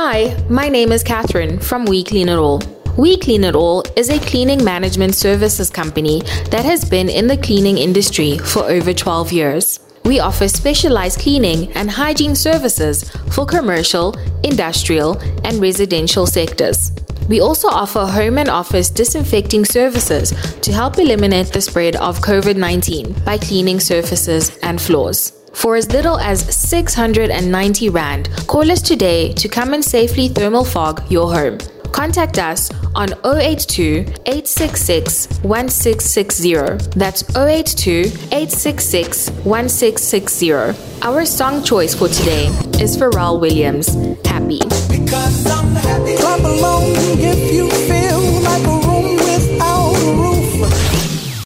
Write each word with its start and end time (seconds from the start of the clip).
Hi, 0.00 0.40
my 0.48 0.68
name 0.68 0.92
is 0.92 1.02
Catherine 1.02 1.58
from 1.58 1.84
We 1.84 2.04
Clean 2.04 2.28
It 2.28 2.36
All. 2.36 2.62
We 2.96 3.18
Clean 3.18 3.42
It 3.42 3.56
All 3.56 3.82
is 3.96 4.10
a 4.10 4.20
cleaning 4.20 4.62
management 4.62 5.16
services 5.16 5.70
company 5.70 6.20
that 6.52 6.64
has 6.64 6.84
been 6.84 7.08
in 7.08 7.26
the 7.26 7.36
cleaning 7.36 7.78
industry 7.78 8.38
for 8.38 8.62
over 8.62 8.94
12 8.94 9.32
years. 9.32 9.80
We 10.04 10.20
offer 10.20 10.46
specialized 10.46 11.18
cleaning 11.18 11.72
and 11.72 11.90
hygiene 11.90 12.36
services 12.36 13.10
for 13.32 13.44
commercial, 13.44 14.16
industrial, 14.44 15.18
and 15.42 15.60
residential 15.60 16.26
sectors. 16.26 16.92
We 17.28 17.40
also 17.40 17.66
offer 17.66 18.06
home 18.06 18.38
and 18.38 18.48
office 18.48 18.90
disinfecting 18.90 19.64
services 19.64 20.32
to 20.60 20.72
help 20.72 20.96
eliminate 20.98 21.48
the 21.48 21.60
spread 21.60 21.96
of 21.96 22.20
COVID 22.20 22.56
19 22.56 23.14
by 23.24 23.36
cleaning 23.36 23.80
surfaces 23.80 24.56
and 24.58 24.80
floors. 24.80 25.37
For 25.58 25.74
as 25.74 25.90
little 25.90 26.20
as 26.20 26.38
690 26.56 27.88
Rand, 27.88 28.30
call 28.46 28.70
us 28.70 28.80
today 28.80 29.32
to 29.32 29.48
come 29.48 29.74
and 29.74 29.84
safely 29.84 30.28
thermal 30.28 30.64
fog 30.64 31.02
your 31.10 31.34
home. 31.34 31.58
Contact 31.90 32.38
us 32.38 32.70
on 32.94 33.08
082 33.24 34.04
866 34.26 35.26
1660. 35.42 36.54
That's 36.96 37.24
082 37.36 37.90
866 38.30 39.30
1660. 39.30 40.52
Our 41.02 41.24
song 41.24 41.64
choice 41.64 41.92
for 41.92 42.06
today 42.06 42.46
is 42.80 42.96
Pharrell 42.96 43.40
Williams, 43.40 43.88
Happy. 44.24 44.60